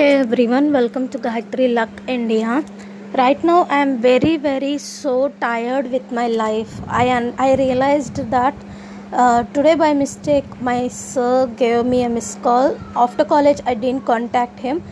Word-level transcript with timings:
Hey 0.00 0.14
everyone, 0.14 0.72
welcome 0.72 1.08
to 1.10 1.18
Gayatri 1.18 1.74
Luck 1.74 1.90
India. 2.08 2.64
Right 3.18 3.44
now, 3.44 3.66
I 3.68 3.80
am 3.80 3.98
very, 3.98 4.38
very 4.38 4.78
so 4.78 5.28
tired 5.42 5.90
with 5.92 6.10
my 6.10 6.26
life. 6.26 6.72
I 6.88 7.04
I 7.46 7.48
realized 7.56 8.20
that 8.30 8.54
uh, 9.12 9.42
today 9.58 9.74
by 9.74 9.92
mistake 9.92 10.48
my 10.70 10.88
sir 10.88 11.46
gave 11.62 11.84
me 11.84 12.02
a 12.04 12.08
missed 12.08 12.42
call. 12.42 12.78
After 12.96 13.26
college, 13.34 13.60
I 13.66 13.74
didn't 13.74 14.06
contact 14.12 14.58
him, 14.68 14.82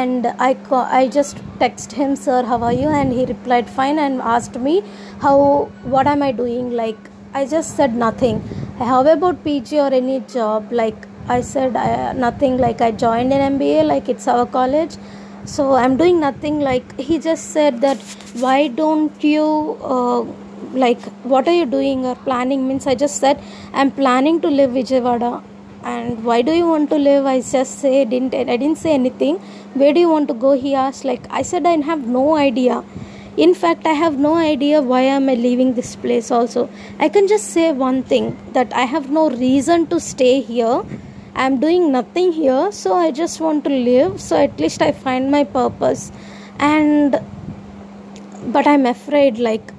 and 0.00 0.32
I 0.50 0.54
co- 0.70 0.88
I 1.00 1.04
just 1.20 1.42
text 1.64 1.98
him, 2.00 2.14
sir, 2.14 2.40
how 2.54 2.62
are 2.70 2.76
you? 2.84 2.96
And 3.02 3.12
he 3.20 3.26
replied 3.34 3.76
fine 3.82 3.98
and 4.08 4.22
asked 4.36 4.60
me 4.70 4.80
how 5.26 5.38
what 5.96 6.06
am 6.16 6.22
I 6.22 6.30
doing? 6.42 6.70
Like 6.84 7.10
I 7.34 7.46
just 7.56 7.80
said 7.80 8.02
nothing. 8.08 8.44
How 8.92 9.06
about 9.16 9.42
PG 9.42 9.80
or 9.86 9.92
any 10.04 10.20
job? 10.36 10.70
Like 10.84 11.08
I 11.28 11.40
said 11.40 11.76
I, 11.76 12.12
nothing. 12.12 12.58
Like 12.58 12.80
I 12.80 12.90
joined 12.90 13.32
an 13.32 13.58
MBA. 13.58 13.86
Like 13.86 14.08
it's 14.08 14.26
our 14.28 14.46
college. 14.46 14.96
So 15.44 15.74
I'm 15.74 15.96
doing 15.96 16.20
nothing. 16.20 16.60
Like 16.60 16.98
he 16.98 17.18
just 17.18 17.50
said 17.50 17.80
that 17.80 17.98
why 18.34 18.68
don't 18.68 19.22
you 19.22 19.78
uh, 19.82 20.20
like 20.72 21.00
what 21.22 21.46
are 21.48 21.54
you 21.54 21.66
doing 21.66 22.04
or 22.04 22.16
planning? 22.16 22.66
Means 22.66 22.86
I 22.86 22.94
just 22.94 23.16
said 23.16 23.42
I'm 23.72 23.90
planning 23.90 24.40
to 24.40 24.48
live 24.48 24.70
Vijayawada. 24.70 25.42
And 25.84 26.24
why 26.24 26.42
do 26.42 26.52
you 26.52 26.66
want 26.68 26.90
to 26.90 26.96
live? 26.96 27.26
I 27.26 27.40
just 27.40 27.78
say 27.80 28.04
didn't 28.04 28.34
I 28.34 28.56
didn't 28.56 28.78
say 28.78 28.94
anything. 28.94 29.38
Where 29.74 29.92
do 29.92 30.00
you 30.00 30.08
want 30.08 30.28
to 30.28 30.34
go? 30.34 30.52
He 30.52 30.74
asked. 30.74 31.04
Like 31.04 31.26
I 31.30 31.42
said 31.42 31.66
I 31.66 31.76
have 31.92 32.06
no 32.06 32.36
idea 32.36 32.84
in 33.38 33.54
fact 33.54 33.86
i 33.86 33.92
have 33.98 34.18
no 34.18 34.34
idea 34.36 34.82
why 34.82 35.00
am 35.00 35.26
i 35.26 35.34
leaving 35.34 35.72
this 35.72 35.96
place 35.96 36.30
also 36.30 36.68
i 36.98 37.08
can 37.08 37.26
just 37.26 37.46
say 37.48 37.72
one 37.72 38.02
thing 38.02 38.36
that 38.52 38.70
i 38.74 38.82
have 38.82 39.08
no 39.10 39.30
reason 39.30 39.86
to 39.86 39.98
stay 39.98 40.42
here 40.42 40.82
i'm 41.34 41.58
doing 41.60 41.90
nothing 41.92 42.32
here 42.32 42.70
so 42.72 42.94
i 42.94 43.10
just 43.10 43.40
want 43.40 43.64
to 43.64 43.70
live. 43.70 44.20
So 44.20 44.36
at 44.36 44.58
least 44.60 44.82
i 44.82 44.92
find 44.92 45.30
my 45.30 45.44
purpose. 45.44 46.12
And 46.58 47.20
but 48.46 48.66
i'm 48.66 48.86
afraid 48.86 49.38
like 49.38 49.72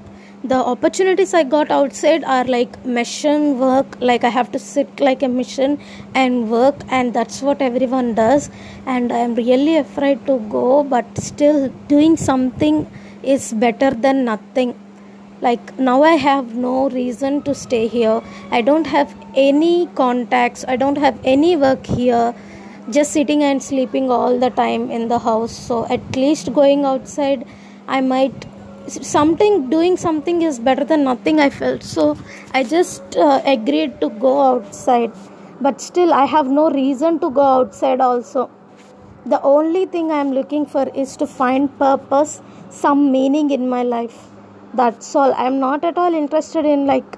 the 0.44 0.56
opportunities 0.56 1.34
i 1.34 1.44
got 1.44 1.72
outside 1.72 2.24
are 2.24 2.44
like 2.46 2.86
mission 2.86 3.60
work. 3.60 3.98
Like 4.00 4.24
i 4.24 4.30
have 4.30 4.52
to 4.52 4.60
sit 4.60 5.00
like 5.00 5.24
a 5.24 5.28
mission 5.28 5.80
and 6.14 6.50
work 6.52 6.76
and 6.90 7.14
that's 7.14 7.42
what 7.42 7.62
everyone 7.62 8.14
does. 8.16 8.50
And 8.86 9.12
i'm 9.12 9.36
really 9.36 9.78
afraid 9.78 10.26
to 10.28 10.40
go 10.50 10.84
but 10.84 11.18
still 11.18 11.70
doing 11.88 12.18
something 12.18 12.88
is 13.24 13.54
better 13.54 13.92
than 13.92 14.26
nothing 14.26 14.76
like 15.46 15.72
now 15.88 15.96
i 16.08 16.14
have 16.24 16.56
no 16.56 16.90
reason 16.90 17.42
to 17.48 17.54
stay 17.54 17.88
here. 17.88 18.22
I 18.52 18.62
don't 18.62 18.88
have 18.88 19.14
any 19.36 19.88
contacts. 19.96 20.64
I 20.68 20.76
don't 20.78 20.98
have 20.98 21.20
any 21.24 21.56
work 21.58 21.86
here. 21.86 22.34
Just 22.90 23.12
sitting 23.18 23.44
and 23.44 23.64
sleeping 23.64 24.10
all 24.12 24.40
the 24.40 24.50
time 24.50 24.90
in 24.92 25.08
the 25.10 25.20
house. 25.20 25.58
So 25.68 25.86
at 25.98 26.16
least 26.16 26.54
going 26.54 26.86
outside 26.86 27.46
i 27.88 28.00
might 28.02 28.46
something 28.88 29.70
doing 29.70 29.98
something 29.98 30.42
is 30.42 30.60
better 30.60 30.86
than 30.94 31.04
nothing 31.04 31.40
i 31.40 31.50
felt. 31.50 31.84
So 31.84 32.18
i 32.54 32.64
just 32.64 33.18
uh, 33.18 33.42
agreed 33.46 34.00
to 34.02 34.10
go 34.26 34.36
outside. 34.42 35.12
But 35.62 35.82
still 35.82 36.14
i 36.14 36.26
have 36.26 36.52
no 36.60 36.70
reason 36.70 37.20
to 37.20 37.30
go 37.30 37.48
outside 37.62 38.02
also. 38.10 38.50
The 39.26 39.42
only 39.56 39.86
thing 39.88 40.12
i 40.12 40.20
am 40.26 40.32
looking 40.42 40.66
for 40.76 40.86
is 41.06 41.18
to 41.24 41.28
find 41.40 41.74
purpose 41.80 42.42
some 42.84 43.12
meaning 43.12 43.52
in 43.58 43.68
my 43.74 43.84
life 43.96 44.22
that's 44.74 45.16
all. 45.16 45.34
I'm 45.36 45.60
not 45.60 45.84
at 45.84 45.98
all 45.98 46.14
interested 46.14 46.66
in 46.66 46.86
like 46.86 47.18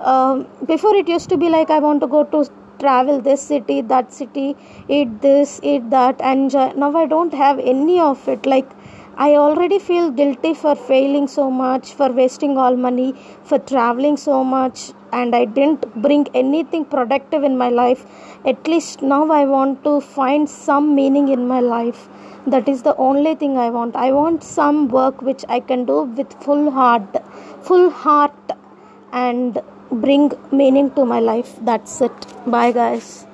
um, 0.00 0.46
before 0.66 0.94
it 0.96 1.08
used 1.08 1.28
to 1.30 1.36
be 1.36 1.48
like 1.48 1.70
i 1.70 1.78
want 1.78 2.00
to 2.00 2.06
go 2.06 2.24
to 2.24 2.44
travel 2.78 3.20
this 3.20 3.40
city 3.40 3.80
that 3.80 4.12
city 4.12 4.56
eat 4.88 5.20
this 5.22 5.60
eat 5.62 5.88
that 5.90 6.20
enjoy 6.20 6.66
now 6.72 6.94
i 6.96 7.06
don't 7.06 7.32
have 7.32 7.58
any 7.60 8.00
of 8.00 8.28
it. 8.28 8.44
Like 8.46 8.68
i 9.16 9.36
already 9.36 9.78
feel 9.78 10.10
guilty 10.10 10.52
for 10.54 10.74
failing 10.74 11.26
so 11.28 11.50
much 11.50 11.92
for 11.98 12.08
wasting 12.20 12.56
all 12.58 12.76
money 12.76 13.10
for 13.44 13.58
traveling 13.58 14.16
so 14.16 14.36
much 14.42 14.92
and 15.12 15.36
i 15.40 15.44
didn't 15.44 15.84
bring 16.06 16.26
anything 16.34 16.84
productive 16.84 17.44
in 17.44 17.56
my 17.56 17.68
life. 17.68 18.04
At 18.44 18.66
least 18.66 19.02
now 19.02 19.22
i 19.30 19.44
want 19.44 19.84
to 19.84 20.00
find 20.00 20.48
some 20.48 20.94
meaning 20.94 21.28
in 21.28 21.46
my 21.48 21.60
life. 21.60 22.08
That 22.46 22.68
is 22.68 22.82
the 22.82 22.96
only 22.96 23.34
thing 23.34 23.56
i 23.56 23.70
want. 23.70 23.96
I 23.96 24.12
want 24.12 24.42
some 24.42 24.88
work 24.88 25.22
which 25.22 25.44
i 25.48 25.60
can 25.60 25.84
do 25.84 26.02
with 26.02 26.32
full 26.42 26.70
heart 26.70 27.22
full 27.62 27.90
heart 27.90 28.56
and 29.12 29.62
bring 29.90 30.32
meaning 30.50 30.90
to 30.98 31.04
my 31.04 31.20
life. 31.20 31.54
That's 31.60 32.00
it. 32.00 32.26
Bye 32.46 32.72
guys 32.72 33.26